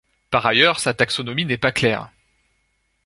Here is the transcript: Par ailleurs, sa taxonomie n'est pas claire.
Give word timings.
Par 0.31 0.47
ailleurs, 0.47 0.79
sa 0.79 0.95
taxonomie 0.95 1.45
n'est 1.45 1.59
pas 1.59 1.71
claire. 1.71 2.09